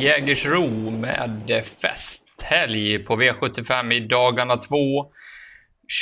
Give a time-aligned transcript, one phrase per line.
[0.00, 5.06] Jägersro med eh, festhelg på V75 i dagarna två.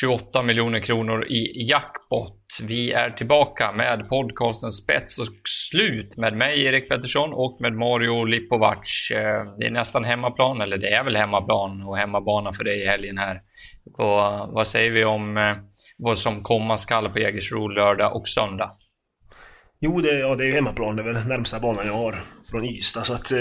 [0.00, 2.42] 28 miljoner kronor i jackpot.
[2.62, 5.26] Vi är tillbaka med podcasten Spets och
[5.70, 9.10] slut med mig, Erik Pettersson, och med Mario Lipovac.
[9.10, 12.86] Eh, det är nästan hemmaplan, eller det är väl hemmaplan och hemmabana för dig i
[12.86, 13.40] helgen här.
[13.84, 15.56] Vad, vad säger vi om eh,
[15.98, 18.76] vad som komma skall på Jägersro lördag och söndag?
[19.80, 20.96] Jo, det, ja, det är hemmaplan.
[20.96, 23.04] Det är väl närmsta banan jag har från Ystad.
[23.04, 23.38] Så att, eh,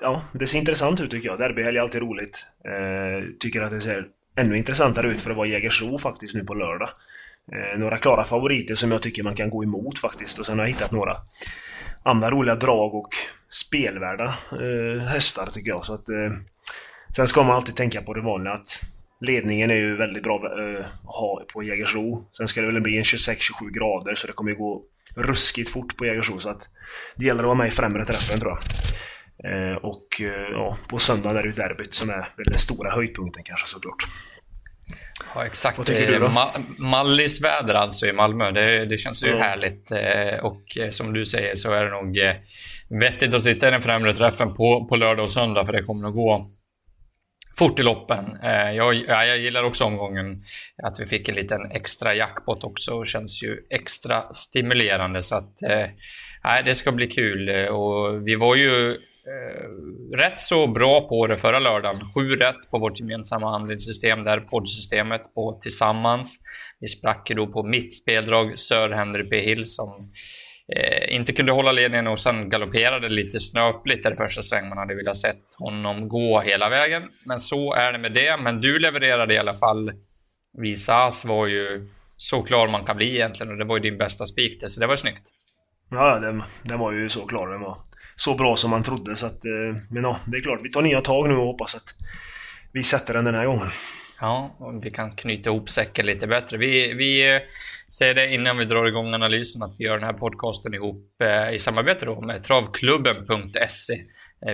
[0.00, 1.38] ja, det ser intressant ut tycker jag.
[1.38, 2.46] Derbyhelg är alltid roligt.
[2.64, 4.06] Eh, tycker att det ser
[4.36, 6.88] ännu intressantare ut för att vara Jägersro faktiskt nu på lördag.
[7.52, 10.38] Eh, några klara favoriter som jag tycker man kan gå emot faktiskt.
[10.38, 11.16] Och sen har jag hittat några
[12.02, 13.14] andra roliga drag och
[13.48, 15.86] spelvärda eh, hästar tycker jag.
[15.86, 16.32] Så att, eh,
[17.16, 18.80] sen ska man alltid tänka på det vanliga att
[19.20, 22.26] ledningen är ju väldigt bra eh, att ha på Jägersro.
[22.36, 24.82] Sen ska det väl bli en 26-27 grader så det kommer ju gå
[25.14, 26.68] ruskigt fort på Jägersro så att
[27.16, 28.58] det gäller att vara med i främre träffen tror jag.
[29.44, 33.42] Eh, och eh, ja, på söndag är det ju derbyt som är den stora höjdpunkten
[33.44, 34.06] kanske såklart.
[35.34, 35.78] Ja exakt.
[35.78, 36.28] Vad tycker du då?
[36.28, 38.50] Ma Mallis väder alltså i Malmö.
[38.50, 39.38] Det, det känns ju ja.
[39.38, 39.90] härligt.
[39.90, 42.34] Eh, och eh, som du säger så är det nog eh,
[43.00, 46.08] vettigt att sitta i den främre träffen på, på lördag och söndag för det kommer
[46.08, 46.50] att gå
[47.58, 48.38] fort i loppen.
[48.74, 50.38] Jag, jag gillar också omgången
[50.82, 53.04] att vi fick en liten extra jackpot också.
[53.04, 55.58] Känns ju extra stimulerande så att
[56.44, 57.68] nej, det ska bli kul.
[57.68, 58.96] Och vi var ju eh,
[59.26, 62.00] Eh, rätt så bra på det förra lördagen.
[62.14, 66.38] Sju rätt på vårt gemensamma handlingssystem där, poddsystemet på Tillsammans.
[66.80, 69.40] Vi sprack ju då på mitt speldrag Sir Henry P.
[69.40, 70.12] Hill som
[70.76, 74.68] eh, inte kunde hålla ledningen och sen galopperade lite snöpligt där första sväng.
[74.68, 77.02] Man hade velat sett honom gå hela vägen.
[77.24, 78.36] Men så är det med det.
[78.36, 79.92] Men du levererade i alla fall.
[80.58, 84.26] Visas var ju så klar man kan bli egentligen och det var ju din bästa
[84.26, 85.22] spik så det var snyggt.
[85.90, 87.78] Ja, den, den var ju så klar den var
[88.16, 89.16] så bra som man trodde.
[89.16, 91.74] Så att, eh, men ja, det är klart, vi tar nya tag nu och hoppas
[91.74, 91.94] att
[92.72, 93.70] vi sätter den den här gången.
[94.20, 96.56] Ja, och vi kan knyta ihop säcken lite bättre.
[96.56, 97.40] Vi, vi eh,
[97.98, 101.54] säger det innan vi drar igång analysen att vi gör den här podcasten ihop eh,
[101.54, 103.94] i samarbete då med travklubben.se.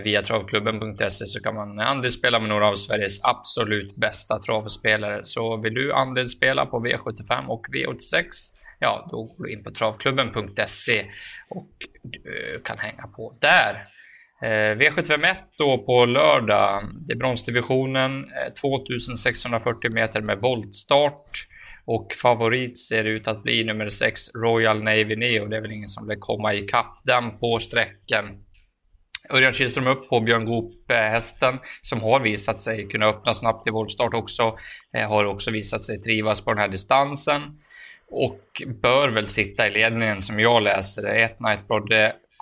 [0.04, 5.20] Via travklubben.se så kan man andelsspela med några av Sveriges absolut bästa travspelare.
[5.24, 8.24] Så vill du andelsspela på V75 och V86
[8.82, 11.04] ja, då går du in på travklubben.se
[11.48, 11.70] och
[12.04, 13.88] eh, kan hänga på där.
[14.42, 16.82] Eh, V751 då på lördag.
[17.06, 21.46] Det är bronsdivisionen, eh, 2640 meter med voltstart.
[21.84, 25.46] Och favorit ser ut att bli nummer 6 Royal Navy Neo.
[25.46, 28.44] Det är väl ingen som vill komma ikapp den på sträckan.
[29.30, 33.70] Örjan Kihlström upp på Björn Goop hästen som har visat sig kunna öppna snabbt i
[33.70, 34.56] voltstart också.
[35.08, 37.42] Har också visat sig trivas på den här distansen
[38.12, 41.22] och bör väl sitta i ledningen som jag läser det.
[41.22, 41.92] Ett Nightblood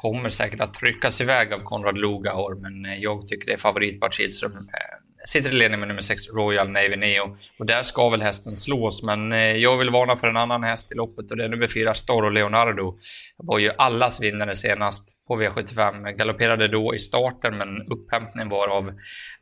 [0.02, 4.00] kommer säkert att tryckas iväg av Konrad Lugahor, men eh, jag tycker det är favorit
[4.00, 4.52] Bart Kihlström.
[4.52, 8.56] Eh, sitter i ledning med nummer 6 Royal Navy Neo och där ska väl hästen
[8.56, 11.48] slås, men eh, jag vill varna för en annan häst i loppet och det är
[11.48, 12.98] nummer 4 Storo Leonardo.
[13.36, 16.12] Var ju allas vinnare senast på V75.
[16.12, 18.92] Galopperade då i starten, men upphämtningen var av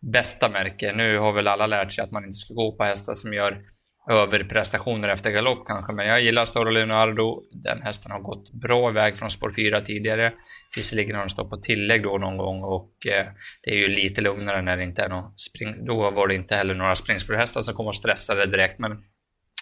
[0.01, 0.93] bästa märke.
[0.93, 3.63] Nu har väl alla lärt sig att man inte ska gå på hästar som gör
[4.09, 7.43] överprestationer efter galopp kanske, men jag gillar Stora Leonardo.
[7.51, 10.33] Den hästen har gått bra iväg från spår 4 tidigare.
[10.77, 13.27] Visserligen har den stått på tillägg då någon gång och eh,
[13.63, 15.85] det är ju lite lugnare när det inte är någon spring.
[15.85, 18.93] Då var det inte heller några springspårhästar som kom och stressade direkt, men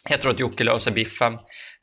[0.09, 1.33] jag tror att Jocke löser biffen.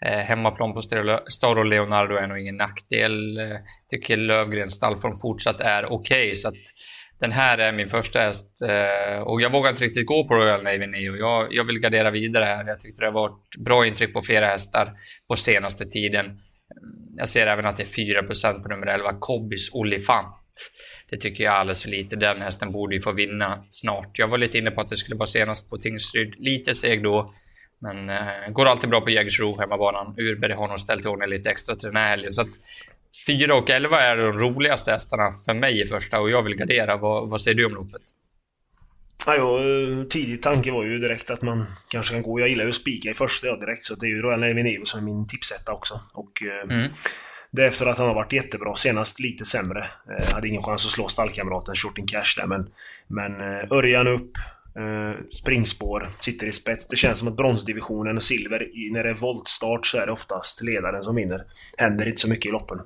[0.06, 0.82] Eh, hemmaplan på
[1.28, 3.38] Storo Leonardo är nog ingen nackdel.
[3.38, 3.58] Eh,
[3.90, 6.64] tycker Lövgrens stallform fortsatt är okej, okay, så att
[7.24, 10.64] den här är min första häst eh, och jag vågar inte riktigt gå på Royal
[10.64, 11.16] Navy Neo.
[11.16, 12.68] Jag, jag vill gardera vidare här.
[12.68, 14.94] Jag tyckte det har varit bra intryck på flera hästar
[15.28, 16.26] på senaste tiden.
[17.18, 18.24] Jag ser även att det är 4
[18.64, 20.36] på nummer 11, Kobbys Olifant.
[21.10, 22.16] Det tycker jag är alldeles för lite.
[22.16, 24.20] Den hästen borde ju få vinna snart.
[24.20, 26.34] Jag var lite inne på att det skulle vara senast på Tingsryd.
[26.38, 27.34] Lite seg då.
[27.80, 30.16] Men eh, går alltid bra på Jägersro, hemmabanan.
[30.18, 32.34] Urberg har nog ställt i ordning lite extra till den här helgen.
[32.34, 32.54] Så att
[33.28, 36.98] 4 och 11 är de roligaste hästarna för mig i första och jag vill gardera.
[36.98, 38.02] Vad, vad säger du om loppet?
[39.26, 39.60] Ja,
[40.10, 42.40] tidig tanke var ju direkt att man kanske kan gå.
[42.40, 44.64] Jag gillar ju att spika i första ja, direkt så det är ju Royal Navy
[44.64, 46.02] Neo som är min tipsetta också.
[46.14, 46.92] Och, eh, mm.
[47.52, 48.76] Det är efter att han har varit jättebra.
[48.76, 49.90] Senast lite sämre.
[50.10, 52.70] Eh, hade ingen chans att slå stallkamraten Shorting Cash där men...
[53.08, 54.32] Men eh, Örjan upp,
[54.76, 56.88] eh, springspår, sitter i spets.
[56.88, 60.64] Det känns som att bronsdivisionen och silver, när det är voltstart så är det oftast
[60.64, 61.44] ledaren som vinner.
[61.78, 62.78] Händer inte så mycket i loppen.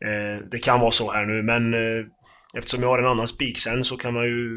[0.00, 2.06] Eh, det kan vara så här nu men eh,
[2.54, 4.50] eftersom jag har en annan spik sen så kan man ju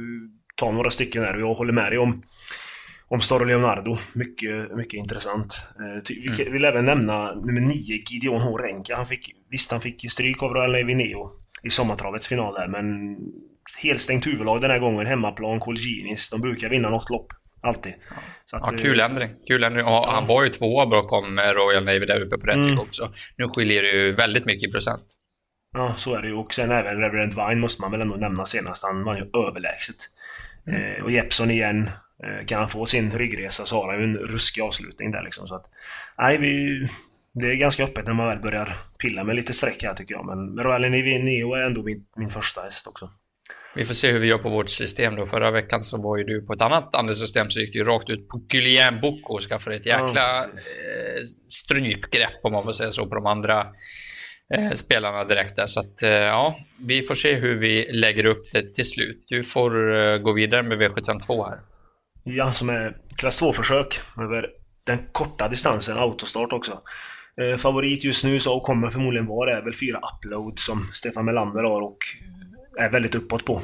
[0.55, 2.23] ta några stycken här och jag håller med dig om
[3.07, 3.97] om Staro Leonardo.
[4.13, 5.63] Mycket, mycket intressant.
[5.79, 6.53] Eh, vi mm.
[6.53, 8.57] vill även nämna nummer 9, Gideon H.
[8.57, 8.95] Renka.
[8.95, 12.67] Han fick, visst, han fick stryk av Royal Navy Neo i sommartravets final där.
[12.67, 13.17] Men
[13.83, 15.07] helt stängt huvudlag den här gången.
[15.07, 16.29] Hemmaplan, Colginis.
[16.29, 17.27] De brukar vinna något lopp.
[17.61, 17.93] Alltid.
[18.45, 19.29] Så att, ja, kul eh, ändring.
[19.47, 19.85] Kul ändring.
[19.85, 20.11] Och ja.
[20.11, 22.79] Han var ju tvåa bakom Royal Navy där uppe på Rättvik mm.
[22.79, 23.13] också.
[23.37, 25.03] Nu skiljer det ju väldigt mycket i procent.
[25.73, 26.33] Ja, så är det ju.
[26.33, 28.83] Och sen även Reverend Vine måste man väl ändå nämna senast.
[28.83, 29.95] Han var ju överlägset.
[30.67, 30.81] Mm.
[30.81, 31.89] Eh, och Jeppson igen.
[32.23, 35.47] Eh, kan han få sin ryggresa så har han ju en ruskig avslutning där liksom.
[35.47, 35.65] Så att,
[36.17, 36.87] nej, vi,
[37.33, 40.25] det är ganska öppet när man väl börjar pilla med lite streck här tycker jag.
[40.25, 43.09] Men Royal Neo är ändå min, min första häst också.
[43.75, 45.25] Vi får se hur vi gör på vårt system då.
[45.25, 48.09] Förra veckan så var ju du på ett annat andelssystem så gick du ju rakt
[48.09, 52.91] ut på Guillaume Bocco och skaffade ett jäkla ja, eh, strypgrepp om man får säga
[52.91, 53.67] så på de andra
[54.53, 55.67] eh, spelarna direkt där.
[55.67, 59.25] Så att eh, ja, vi får se hur vi lägger upp det till slut.
[59.27, 61.59] Du får eh, gå vidare med V752 här.
[62.23, 64.49] Ja, som är klass 2-försök över
[64.83, 66.81] den korta distansen, autostart också.
[67.37, 71.63] Eh, favorit just nu så kommer förmodligen vara är väl fyra upload som Stefan Melander
[71.63, 71.97] har och
[72.77, 73.61] är väldigt uppåt på.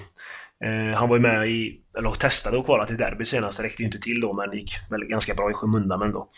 [0.66, 3.82] Eh, han var ju med i, eller testade att kvala till derbyt senast, det räckte
[3.82, 6.30] ju inte till då men det gick väl ganska bra i skymundan ändå.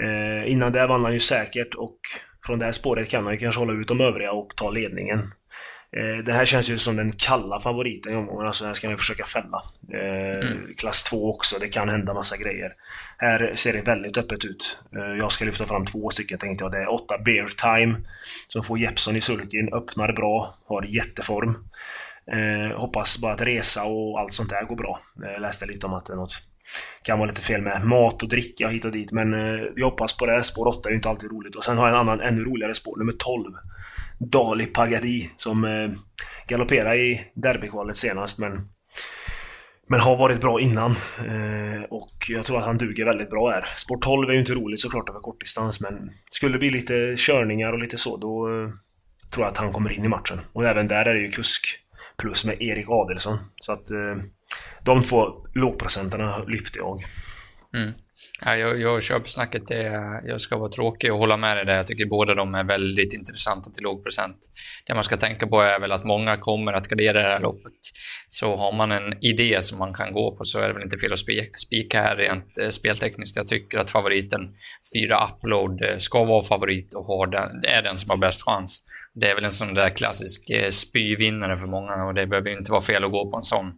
[0.00, 1.98] Eh, innan det vann han ju säkert och
[2.46, 5.32] från det här spåret kan han ju kanske hålla ut de övriga och ta ledningen.
[5.96, 8.96] Eh, det här känns ju som den kalla favoriten i omgången, alltså här ska ju
[8.96, 9.62] försöka fälla.
[9.92, 10.74] Eh, mm.
[10.76, 12.72] Klass 2 också, det kan hända massa grejer.
[13.18, 14.78] Här ser det väldigt öppet ut.
[14.96, 16.72] Eh, jag ska lyfta fram två stycken tänkte jag.
[16.72, 17.96] Det är 8 Bear Time
[18.48, 21.64] som får Jeppson i sulkin, öppnar bra, har jätteform.
[22.74, 25.00] Hoppas bara att resa och allt sånt där går bra.
[25.22, 26.42] Jag läste lite om att det är något
[27.02, 29.30] kan vara lite fel med mat och dricka hit och dit men
[29.74, 30.44] vi hoppas på det.
[30.44, 32.74] Spår 8 är ju inte alltid roligt och sen har jag en annan ännu roligare
[32.74, 33.54] spår, nummer 12.
[34.18, 35.90] Dali Pagadi som eh,
[36.48, 38.68] galopperade i derbykvalet senast men
[39.90, 43.64] men har varit bra innan eh, och jag tror att han duger väldigt bra här.
[43.76, 47.72] Sport 12 är ju inte roligt såklart över kortdistans men skulle det bli lite körningar
[47.72, 48.70] och lite så då eh,
[49.30, 50.40] tror jag att han kommer in i matchen.
[50.52, 51.66] Och även där är det ju kusk
[52.16, 53.38] plus med Erik Adelsson.
[53.60, 54.16] Så att eh,
[54.82, 57.04] de två lågprocentarna lyfter jag.
[57.74, 57.92] Mm.
[58.40, 59.66] Ja, jag, jag köper snacket.
[59.66, 59.82] Det,
[60.24, 61.76] jag ska vara tråkig och hålla med dig där.
[61.76, 64.36] Jag tycker båda de är väldigt intressanta till låg procent.
[64.86, 67.72] Det man ska tänka på är väl att många kommer att gardera det här loppet.
[68.28, 70.98] Så har man en idé som man kan gå på så är det väl inte
[70.98, 71.18] fel att
[71.60, 73.36] spika här rent eh, speltekniskt.
[73.36, 74.40] Jag tycker att favoriten
[74.94, 78.82] 4 Upload eh, ska vara favorit och har den, är den som har bäst chans.
[79.14, 82.56] Det är väl en sån där klassisk eh, spyvinnare för många och det behöver ju
[82.56, 83.72] inte vara fel att gå på en sån.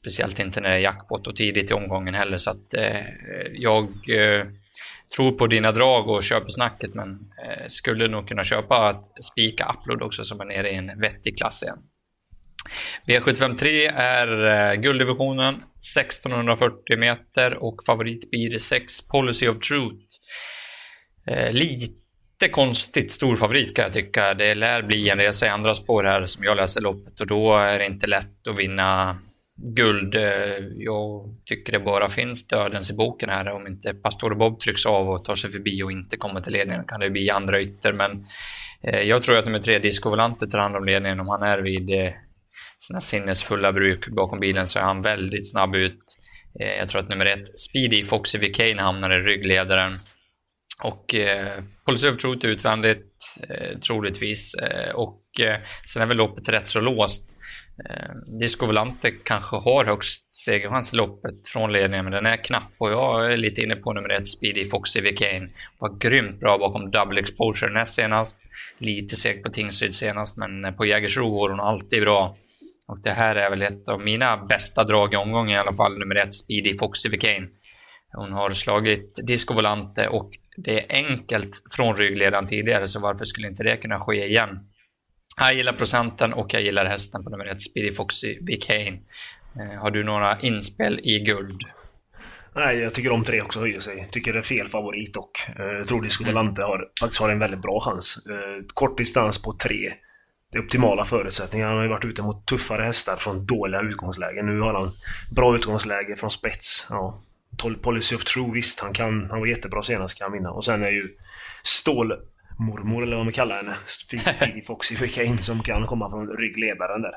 [0.00, 2.38] Speciellt inte när det är jackpot och tidigt i omgången heller.
[2.38, 3.00] Så att eh,
[3.52, 4.46] jag eh,
[5.16, 7.10] tror på dina drag och köper snacket men
[7.46, 11.38] eh, skulle nog kunna köpa att spika Upload också som är nere i en vettig
[11.38, 11.78] klass igen.
[13.06, 20.04] V753 är eh, gulddivisionen 1640 meter och favorit blir 6 Policy of Truth.
[21.26, 24.34] Eh, lite konstigt stor favorit kan jag tycka.
[24.34, 27.56] Det lär bli en resa i andra spår här som jag läser loppet och då
[27.56, 29.18] är det inte lätt att vinna
[29.58, 30.14] guld.
[30.14, 33.48] Eh, jag tycker det bara finns dödens i boken här.
[33.48, 36.84] Om inte Pastor Bob trycks av och tar sig förbi och inte kommer till ledningen
[36.84, 37.92] kan det bli andra ytter.
[37.92, 38.26] Men
[38.82, 41.20] eh, jag tror att nummer tre, Disco Volante, tar hand om ledningen.
[41.20, 42.12] Om han är vid eh,
[42.78, 46.02] sina sinnesfulla bruk bakom bilen så är han väldigt snabb ut.
[46.78, 49.98] Jag tror att nummer ett, Speedy Foxy Vicane hamnar i ryggledaren.
[50.82, 53.06] Och eh, Policy of Truth utvändigt,
[53.48, 54.54] eh, troligtvis.
[54.54, 55.56] Eh, och eh,
[55.92, 57.36] sen är väl loppet rätt så låst.
[57.88, 62.72] Eh, Disco Volante kanske har högst segerchans i loppet från ledningen, men den är knapp
[62.78, 65.48] och jag är lite inne på nummer ett, Speedy Foxy Vicane.
[65.78, 68.36] Var grymt bra bakom Double Exposure näst senast.
[68.78, 72.36] Lite seg på Tingsryd senast, men eh, på Jägersro går hon alltid bra.
[72.88, 75.98] Och det här är väl ett av mina bästa drag i omgången i alla fall,
[75.98, 77.48] nummer ett, Speedy Foxy Vicane.
[78.12, 80.30] Hon har slagit Disco Volante och
[80.64, 84.58] det är enkelt från ryggledaren tidigare, så varför skulle inte det kunna ske igen?
[85.36, 88.98] Jag gillar procenten och jag gillar hästen på nummer ett, Speedy Foxy Vicane.
[89.56, 91.62] Eh, har du några inspel i guld?
[92.54, 94.08] Nej, jag tycker de tre också höjer sig.
[94.10, 97.38] Tycker det är fel favorit och eh, jag tror Disco Volante har, faktiskt har en
[97.38, 98.26] väldigt bra chans.
[98.26, 99.92] Eh, kort distans på tre.
[100.52, 101.66] Det är optimala förutsättningar.
[101.66, 104.46] Han har ju varit ute mot tuffare hästar från dåliga utgångslägen.
[104.46, 104.90] Nu har han
[105.30, 106.86] bra utgångsläge från spets.
[106.90, 107.22] Ja,
[107.82, 110.50] Policy of True, visst, han, kan, han var jättebra senast, kan han vinna.
[110.50, 111.08] Och sen är ju
[111.62, 112.12] Stål
[112.58, 113.76] mormor eller vad man kallar henne.
[113.86, 117.14] Speedy Foxy Kane som kan komma från ryggledaren där.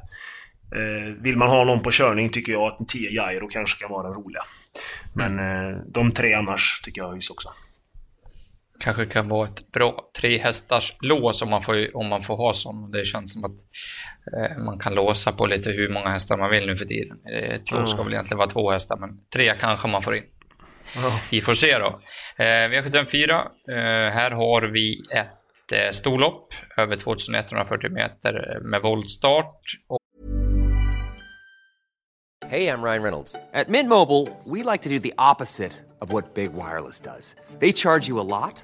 [0.75, 3.91] Eh, vill man ha någon på körning tycker jag att en 10 Jairo kanske kan
[3.91, 4.41] vara den roliga.
[5.13, 5.73] Men mm.
[5.73, 7.49] eh, de tre annars tycker jag höjs också.
[8.81, 12.53] Kanske kan vara ett bra tre hästars lås om man får, om man får ha
[12.53, 12.91] sån.
[12.91, 13.57] Det känns som att
[14.37, 17.17] eh, man kan låsa på lite hur många hästar man vill nu för tiden.
[17.25, 20.23] Ett lås ska väl egentligen vara två hästar men tre kanske man får in.
[21.31, 22.01] Vi får se då.
[22.37, 23.75] Eh, V754, eh,
[24.13, 25.27] här har vi ett
[25.71, 29.61] ett storlopp över 2140 meter med voltstart.
[32.45, 33.35] Hej, jag Ryan Reynolds.
[33.53, 37.35] At Mint Mobile, we like to do the opposite of what Big Wireless does.
[37.59, 38.63] They charge you a lot,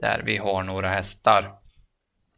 [0.00, 1.52] där vi har några hästar.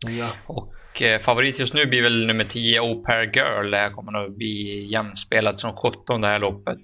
[0.07, 0.31] Ja.
[0.47, 3.71] Och eh, favorit just nu blir väl nummer 10, Au Pair Girl.
[3.71, 6.79] Det här kommer nog bli jämspelat som 17 det här loppet.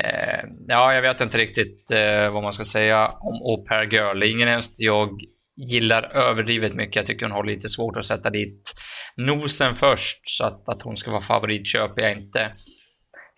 [0.00, 4.20] Eh, ja, jag vet inte riktigt eh, vad man ska säga om Au Pair Girl.
[4.20, 5.10] Det är ingen häst jag
[5.56, 6.96] gillar överdrivet mycket.
[6.96, 8.74] Jag tycker hon har lite svårt att sätta dit
[9.16, 10.20] nosen först.
[10.24, 12.52] Så att, att hon ska vara favorit köper jag inte.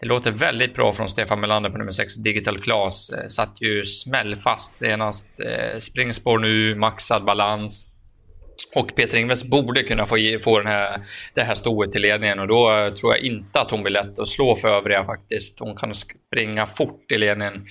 [0.00, 3.10] Det låter väldigt bra från Stefan Melander på nummer 6, Digital Class.
[3.10, 5.26] Eh, satt ju smällfast senast.
[5.40, 7.88] Eh, springspår nu, maxad balans.
[8.74, 11.00] Och Peter Ingves borde kunna få, få den här,
[11.34, 14.18] det här stoet till ledningen och då eh, tror jag inte att hon blir lätt
[14.18, 15.60] att slå för övriga faktiskt.
[15.60, 17.66] Hon kan springa fort i ledningen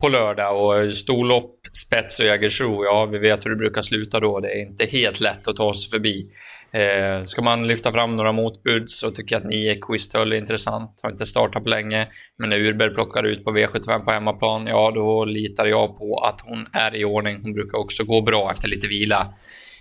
[0.00, 4.40] på lördag och storlopp, spets och Jägersro, ja vi vet hur det brukar sluta då.
[4.40, 6.26] Det är inte helt lätt att ta sig förbi.
[6.72, 11.00] Eh, ska man lyfta fram några motbud så tycker jag att 9 Quistöl är intressant.
[11.02, 12.08] Har inte startat på länge,
[12.38, 16.40] men när Urberg plockar ut på V75 på hemmaplan, ja då litar jag på att
[16.40, 17.40] hon är i ordning.
[17.42, 19.34] Hon brukar också gå bra efter lite vila.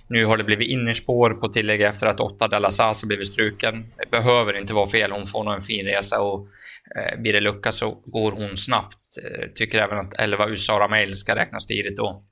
[0.10, 3.86] Nu har det blivit innerspår på tillägg efter att 8 Dallas blivit struken.
[3.98, 6.48] Det behöver inte vara fel, hon får nog en fin resa och
[6.96, 8.98] eh, blir det lucka så går hon snabbt.
[9.24, 12.24] Eh, tycker även att 11 Usara Mail ska räknas tidigt då.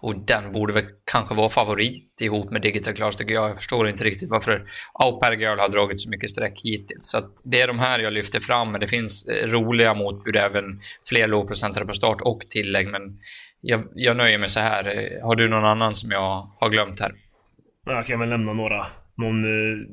[0.00, 3.50] Och den borde väl kanske vara favorit ihop med Digital Class tycker jag.
[3.50, 7.10] Jag förstår inte riktigt varför Au Girl har dragit så mycket streck hittills.
[7.10, 10.80] Så det är de här jag lyfter fram, men det finns eh, roliga motbud även
[11.08, 12.88] fler lågprocentare på start och tillägg.
[12.88, 13.18] Men
[13.60, 15.10] jag, jag nöjer mig så här.
[15.22, 17.12] Har du någon annan som jag har glömt här?
[17.86, 18.86] Jag kan väl nämna några.
[19.14, 19.86] Någon eh,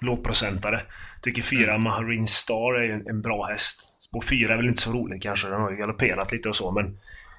[0.00, 0.80] lågprocentare.
[1.22, 1.82] Tycker fyra mm.
[1.82, 3.80] Marine Star är en, en bra häst.
[4.00, 5.48] Spår fyra är väl inte så roligt kanske.
[5.48, 6.98] Den har ju galopperat lite och så men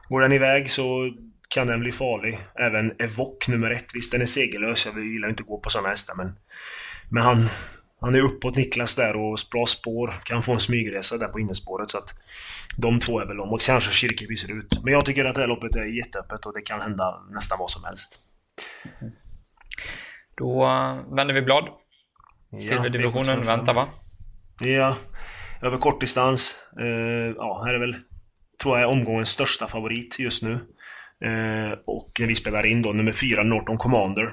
[0.10, 1.14] går den iväg så
[1.54, 2.40] kan den bli farlig.
[2.56, 3.96] Även Evoque nummer ett.
[3.96, 4.86] Visst, den är segerlös.
[4.86, 6.36] Jag gillar inte att gå på sådana hästar, men...
[7.10, 7.50] Men han,
[8.02, 10.22] han är uppåt Niklas där och bra spår.
[10.24, 11.90] Kan få en smygresa där på innerspåret.
[11.90, 12.16] Så att
[12.78, 13.50] de två är väl de.
[13.50, 14.84] Och kanske Kirkeby ser ut.
[14.84, 17.72] Men jag tycker att det här loppet är jätteöppet och det kan hända nästan vad
[17.72, 18.20] som helst.
[20.38, 20.66] Då
[21.16, 21.68] vänder vi blad.
[22.60, 23.90] Silverdivisionen ja, väntar va?
[24.60, 24.98] Ja,
[25.62, 26.68] över kortdistans.
[26.80, 27.96] Uh, ja, här är väl,
[28.62, 30.60] tror jag, omgångens största favorit just nu.
[31.26, 34.24] Eh, och när vi spelar in då nummer fyra, Norton Commander.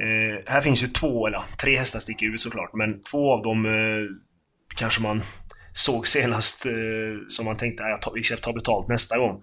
[0.00, 3.66] Eh, här finns ju två, eller tre hästar sticker ut såklart, men två av dem
[3.66, 4.16] eh,
[4.76, 5.22] kanske man
[5.72, 6.66] såg senast
[7.28, 9.42] som man tänkte att vi ska ta betalt nästa gång.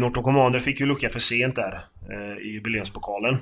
[0.00, 1.86] Norton Commander fick ju lucka för sent där
[2.42, 3.38] i jubileumspokalen.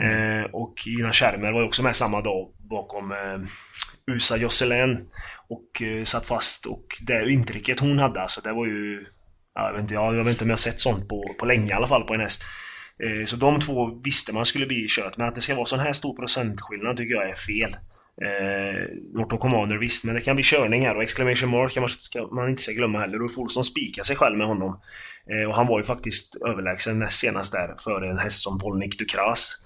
[0.00, 0.50] Mm.
[0.52, 3.14] och Gina Schermer var ju också med samma dag bakom
[4.06, 5.08] USA Josselin
[5.48, 9.06] och satt fast och det intrycket hon hade alltså det var ju
[9.66, 11.70] jag vet inte, jag, jag vet inte om jag har sett sånt på, på länge
[11.70, 12.42] i alla fall på en häst.
[13.02, 15.80] Eh, så de två visste man skulle bli kört, men att det ska vara sån
[15.80, 17.76] här stor procentskillnad tycker jag är fel.
[18.22, 21.90] Eh, Norton Commander visst, men det kan bli körning här och exclamation mark kan man,
[21.90, 23.22] ska man inte ska glömma heller.
[23.22, 24.80] Ulf Olsson spikar sig själv med honom.
[25.30, 28.98] Eh, och han var ju faktiskt överlägsen näst senast där före en häst som Polnik
[28.98, 29.56] Dukras.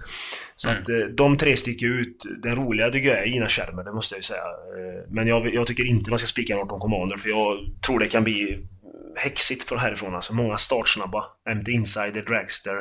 [0.56, 0.82] Så mm.
[0.82, 2.26] att eh, de tre sticker ut.
[2.42, 4.42] Den roliga tycker jag är Gina Schermer, det måste jag ju säga.
[4.42, 8.08] Eh, men jag, jag, tycker inte man ska spika Norton Commander för jag tror det
[8.08, 8.66] kan bli
[9.16, 10.14] häxigt från härifrån.
[10.14, 11.24] Alltså många startsnabba.
[11.50, 12.76] MD Insider, Dragster.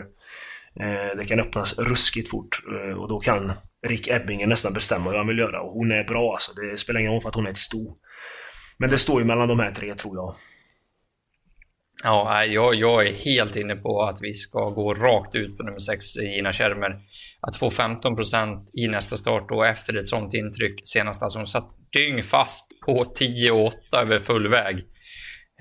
[0.80, 3.54] Eh, det kan öppnas ruskigt fort eh, och då kan
[3.88, 5.62] Rick Ebbingen nästan bestämma hur han vill göra.
[5.62, 6.54] Och hon är bra alltså.
[6.54, 7.98] Det spelar ingen roll för att hon är ett sto.
[8.78, 10.36] Men det står ju mellan de här tre tror jag.
[12.04, 15.80] Ja, jag, jag är helt inne på att vi ska gå rakt ut på nummer
[15.80, 17.02] 6, Gina Schermer.
[17.42, 21.70] Att få 15% i nästa start och efter ett sånt intryck senast, alltså hon satt
[21.94, 24.86] dyngfast på 10 och 8 över full väg.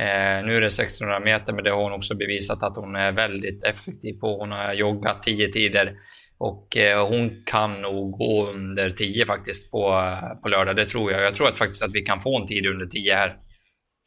[0.02, 3.12] Eh, nu är det 1600 meter, men det har hon också bevisat att hon är
[3.12, 4.38] väldigt effektiv på.
[4.38, 5.92] Hon har joggat 10 tider
[6.38, 10.76] och eh, hon kan nog gå under 10 faktiskt på, eh, på lördag.
[10.76, 11.22] Det tror jag.
[11.22, 13.36] Jag tror att faktiskt att vi kan få en tid under 10 här.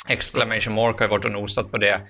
[0.08, 2.02] Exclamation mark har ju varit och nosat på det.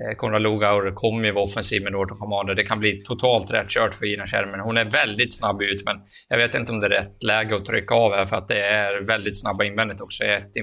[0.00, 2.54] Eh, Konrad Lugauer kommer ju vara offensiv med Norton Commander.
[2.54, 4.60] Det kan bli totalt rätt kört för Gina Schermen.
[4.60, 5.96] Hon är väldigt snabb ut, men
[6.28, 8.60] jag vet inte om det är rätt läge att trycka av här för att det
[8.60, 10.24] är väldigt snabba invändigt också.
[10.24, 10.56] Ett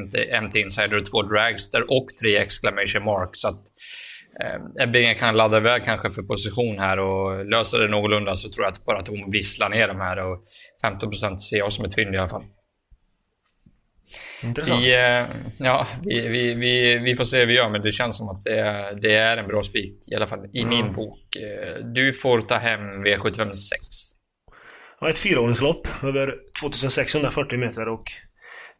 [0.43, 3.29] MT Insider, två Dragster och tre Exclamation Mark.
[3.33, 3.61] Så att,
[4.43, 8.65] eh, Ebbinge kan ladda iväg kanske för position här och löser det någorlunda så tror
[8.65, 10.43] jag att bara att hon visslar ner de här och
[10.81, 12.43] 15 ser jag som ett fynd i alla fall.
[14.43, 14.83] Intressant.
[14.83, 15.25] Vi, eh,
[15.59, 18.43] ja, vi, vi, vi, vi får se hur vi gör, men det känns som att
[18.43, 20.69] det är, det är en bra spik, i alla fall i mm.
[20.69, 21.35] min bok.
[21.35, 23.53] Eh, du får ta hem V756.
[24.99, 28.11] Ja, ett fyraåringslopp över 2640 meter och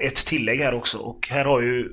[0.04, 0.98] ett tillägg här också.
[0.98, 1.90] Och här har ju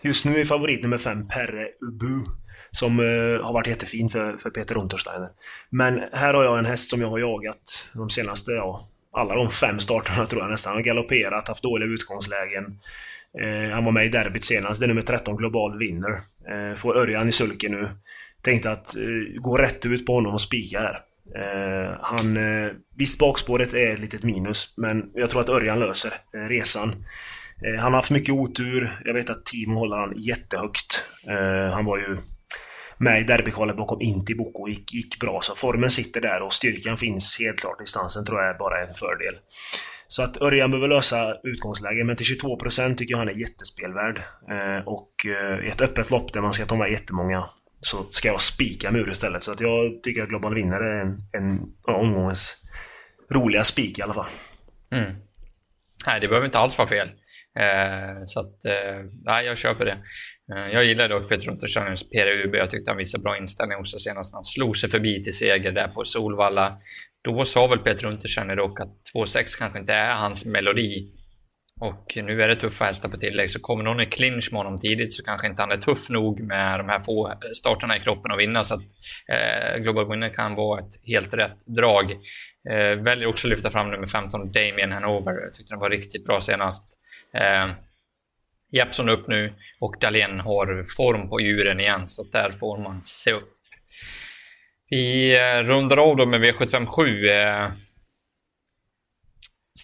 [0.00, 2.24] just nu är favorit nummer 5 Perre Ubu.
[2.70, 5.28] Som uh, har varit jättefin för, för Peter Untersteiner.
[5.70, 9.50] Men här har jag en häst som jag har jagat de senaste, ja, alla de
[9.50, 10.70] fem starterna tror jag nästan.
[10.70, 12.78] Han har galopperat, haft dåliga utgångslägen.
[13.40, 14.80] Eh, han var med i derbyt senast.
[14.80, 16.20] Det är nummer 13 Global vinner.
[16.48, 17.88] Eh, får Örjan i sulken nu.
[18.42, 21.00] Tänkte att eh, gå rätt ut på honom och spika här.
[21.34, 26.12] Eh, han, eh, visst bakspåret är ett litet minus, men jag tror att Örjan löser
[26.34, 27.04] eh, resan.
[27.64, 29.00] Eh, han har haft mycket otur.
[29.04, 31.04] Jag vet att Timo håller han jättehögt.
[31.28, 32.16] Eh, han var ju
[32.98, 35.40] med i derbykvalet bakom Inti Boko gick, gick bra.
[35.42, 37.78] Så formen sitter där och styrkan finns helt klart.
[37.78, 39.34] Distansen tror jag är bara en fördel.
[40.08, 44.18] Så att Örjan behöver lösa utgångsläget, men till 22% tycker jag han är jättespelvärd.
[44.50, 47.50] Eh, och eh, i ett öppet lopp där man ska ta med jättemånga
[47.80, 49.42] så ska jag spika mur istället.
[49.42, 52.64] Så att jag tycker att Global Vinnare är en, en omgångens
[53.30, 54.30] roliga spik i alla fall.
[54.90, 55.14] Mm.
[56.06, 57.08] Nej, det behöver inte alls vara fel.
[57.58, 59.98] Eh, så att, eh, nej, jag köper det.
[60.54, 62.54] Eh, jag gillar dock Peter Untersteiners PRUB.
[62.54, 65.72] Jag tyckte han visade bra inställning också senast när han slog sig förbi till seger
[65.72, 66.76] där på Solvalla.
[67.24, 71.14] Då sa väl Peter Untersteiner dock att 2-6 kanske inte är hans melodi.
[71.80, 74.78] Och nu är det tuffa hästar på tillägg, så kommer någon i clinch med honom
[74.78, 78.00] tidigt så kanske inte han är tuff nog med de här få eh, starterna i
[78.00, 78.64] kroppen att vinna.
[78.64, 78.80] Så att
[79.28, 82.12] eh, Global Winner kan vara ett helt rätt drag.
[82.70, 85.32] Eh, väljer också att lyfta fram nummer 15, Damien Hanover.
[85.32, 86.84] Jag tyckte den var riktigt bra senast.
[87.34, 87.70] Eh,
[88.72, 93.32] Jeppson upp nu och Dahlén har form på djuren igen, så där får man se
[93.32, 93.54] upp.
[94.90, 97.24] Vi eh, rundar av då med V757.
[97.28, 97.64] Eh,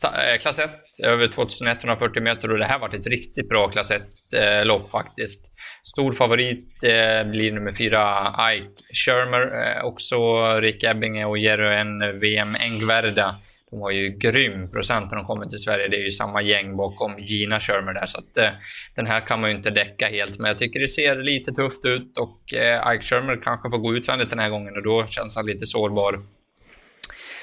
[0.03, 0.71] eh, klass 1,
[1.03, 3.93] över 2140 meter och det här varit ett riktigt bra klass
[4.33, 5.51] 1-lopp faktiskt.
[5.85, 6.81] Stor favorit
[7.25, 12.21] blir nummer 4 Ike Shermer, också Rick Ebbinge och Jerry N.
[12.21, 13.41] VM Engverda
[13.75, 15.89] de har ju grym procent när de kommer till Sverige.
[15.89, 18.51] Det är ju samma gäng bakom Gina Shermer där, så att eh,
[18.95, 20.39] den här kan man ju inte däcka helt.
[20.39, 23.95] Men jag tycker det ser lite tufft ut och eh, Ike Shermer kanske får gå
[23.97, 26.23] utvändigt den här gången och då känns han lite sårbar.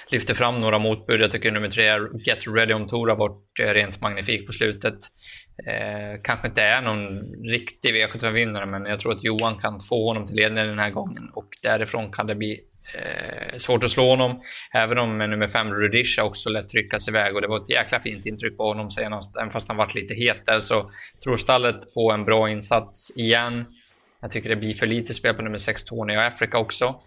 [0.09, 1.21] Lyfter fram några motbud.
[1.21, 4.97] Jag tycker nummer tre, Get Ready On Tour har varit eh, rent magnifik på slutet.
[5.67, 10.27] Eh, kanske inte är någon riktig V75-vinnare, men jag tror att Johan kan få honom
[10.27, 12.59] till ledningen den här gången och därifrån kan det bli
[12.95, 14.41] Eh, svårt att slå honom,
[14.73, 17.35] även om nummer fem Rudisha också lätt tryckas iväg.
[17.35, 20.13] Och det var ett jäkla fint intryck på honom senast, även fast han varit lite
[20.13, 20.59] het där.
[20.59, 20.91] Så
[21.23, 23.65] tror stallet på en bra insats igen.
[24.21, 27.01] Jag tycker det blir för lite spel på nummer 6 Tony och Africa också.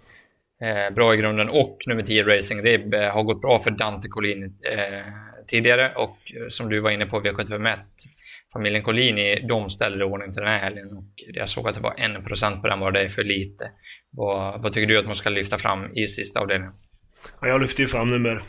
[0.63, 1.49] Eh, bra i grunden.
[1.49, 5.05] Och nummer 10 Racing Rib eh, har gått bra för Dante Collini eh,
[5.47, 5.93] tidigare.
[5.95, 7.79] Och eh, som du var inne på V751
[8.55, 11.81] familjen Collini, de ställer i ordning till den här helgen och jag såg att det
[11.81, 13.71] var en procent på den var det för lite.
[14.11, 16.75] Vad, vad, tycker du att man ska lyfta fram i sista avdelningen?
[17.41, 18.43] Ja, jag lyfter ju fram nummer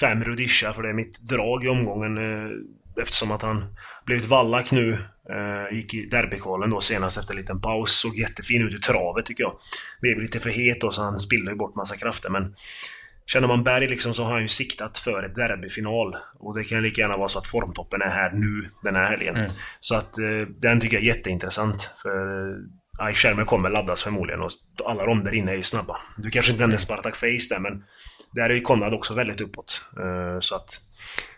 [0.00, 2.50] fem, Rudisha för det är mitt drag i omgången eh,
[3.02, 4.98] eftersom att han blivit vallack nu.
[5.30, 8.00] Eh, gick i derbykvalen då senast efter en liten paus.
[8.00, 9.58] Såg jättefin ut i travet tycker jag.
[10.00, 12.54] Blev lite för het då så han spillde bort massa krafter men
[13.26, 16.16] Känner man Berg liksom så har han ju siktat för ett derbyfinal.
[16.38, 19.36] Och det kan lika gärna vara så att formtoppen är här nu den här helgen.
[19.36, 19.52] Mm.
[19.80, 21.90] Så att eh, den tycker jag är jätteintressant.
[22.02, 22.50] För
[23.00, 24.50] eh, skärmen kommer laddas förmodligen och
[24.84, 25.96] alla de där inne är ju snabba.
[26.16, 26.80] Du kanske inte nämnde mm.
[26.80, 27.84] Spartak Face där men
[28.32, 29.84] där är ju Konrad också väldigt uppåt.
[29.98, 30.80] Uh, så att...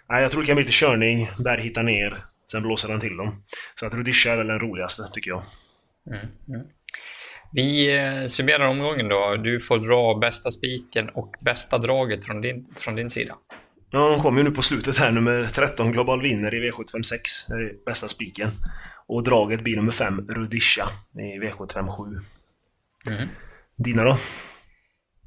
[0.09, 3.17] Nej, jag tror det kan bli lite körning, Berg hittar ner, sen blåser han till
[3.17, 3.45] dem.
[3.81, 5.43] Så att Rudisha är väl den roligaste tycker jag.
[6.07, 6.27] Mm.
[6.49, 6.67] Mm.
[7.55, 9.37] Vi eh, summerar omgången då.
[9.37, 13.35] Du får dra bästa spiken och bästa draget från din, från din sida.
[13.91, 15.13] Ja, de kommer ju nu på slutet här.
[15.13, 17.19] Nummer 13 Global vinner i V756.
[17.49, 18.51] Det är bästa spiken.
[19.07, 22.21] Och draget blir nummer 5 Rudisha i V757.
[23.07, 23.29] Mm.
[23.77, 24.19] Dina då?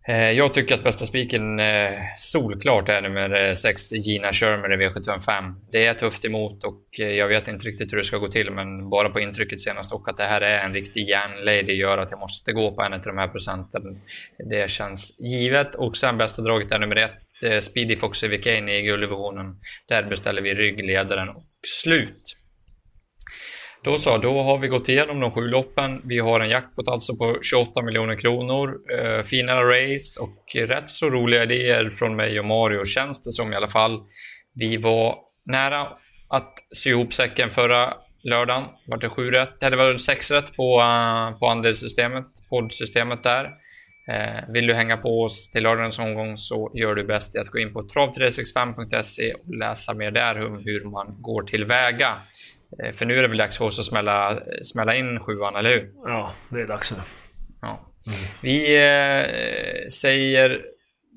[0.10, 4.88] Eh, jag tycker att bästa spiken eh, solklart är nummer eh, 6 Gina Shermer i
[4.88, 5.54] V755.
[5.72, 8.90] Det är tufft emot och jag vet inte riktigt hur det ska gå till men
[8.90, 12.20] bara på intrycket senast och att det här är en riktig järnlady gör att jag
[12.20, 13.82] måste gå på henne till de här procenten.
[14.50, 19.46] Det känns givet och sen bästa draget är nummer 1 Speedy Foxy Vicane i gulddivisionen.
[19.88, 21.46] Där beställer vi ryggledaren och
[21.82, 22.38] slut.
[23.88, 26.02] Då så, då har vi gått igenom de sju loppen.
[26.04, 28.78] Vi har en jackpot alltså på 28 miljoner kronor.
[29.00, 33.54] Eh, fina race och rätt så roliga idéer från mig och Mario känns det som
[33.54, 34.00] i alla fall.
[34.54, 35.88] Vi var nära
[36.30, 38.64] att sy ihop säcken förra lördagen.
[38.88, 43.52] Var det sju rätt, eller var det sex rätt på, uh, på andelssystemet, poddsystemet där.
[44.12, 47.50] Eh, vill du hänga på oss till lördagens omgång så gör du bäst i att
[47.50, 52.16] gå in på trav365.se och läsa mer där om hur man går tillväga.
[52.84, 55.70] Uh, för nu är det väl dags för oss att smälla, smälla in sjuan, eller
[55.70, 55.92] hur?
[56.06, 56.98] Ja, det är dags nu.
[57.62, 57.94] Ja.
[58.08, 58.20] Mm.
[58.42, 58.80] Vi
[59.92, 60.62] säger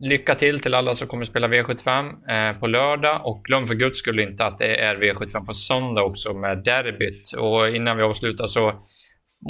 [0.01, 3.99] lycka till till alla som kommer spela V75 eh, på lördag och glöm för guds
[3.99, 7.33] skull inte att det är V75 på söndag också med derbyt.
[7.33, 8.73] Och innan vi avslutar så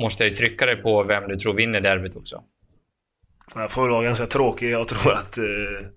[0.03, 2.43] måste jag ju trycka dig på vem du tror vinner derbyt också.
[3.55, 4.71] Jag får vara ganska tråkig.
[4.71, 5.89] Jag tror att eh,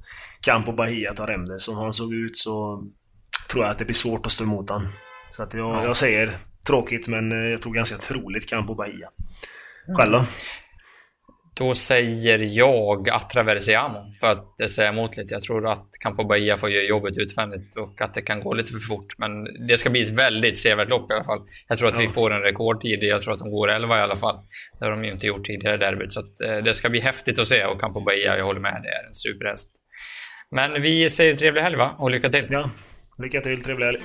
[0.41, 1.59] Campo Bahia tar hem det.
[1.59, 2.83] Som han såg ut så
[3.51, 4.87] tror jag att det blir svårt att stå emot han.
[5.35, 5.83] Så att jag, ja.
[5.83, 9.09] jag säger tråkigt men eh, jag tror ganska troligt Campo Bahia.
[9.97, 10.25] Själv då?
[11.55, 15.33] Då säger jag Atraversiamo för att säga emot lite.
[15.33, 18.71] Jag tror att Campo Bahia får göra jobbet utvändigt och att det kan gå lite
[18.71, 19.17] för fort.
[19.17, 21.39] Men det ska bli ett väldigt sevärt lopp i alla fall.
[21.67, 21.99] Jag tror att ja.
[22.01, 23.03] vi får en rekordtid.
[23.03, 24.39] Jag tror att de går 11 i alla fall.
[24.79, 26.13] Det har de ju inte gjort tidigare derbyt.
[26.13, 28.81] Så att, eh, det ska bli häftigt att se och Campo Bahia, jag håller med,
[28.83, 29.69] det är en superhäst.
[30.51, 31.95] Men vi säger trevlig helg va?
[31.99, 32.47] Och lycka till!
[32.49, 32.69] Ja,
[33.17, 33.99] lycka till, trevlig helg!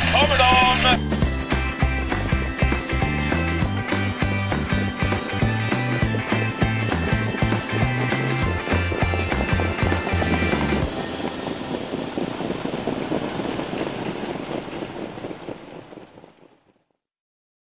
[0.00, 1.13] Kommer de!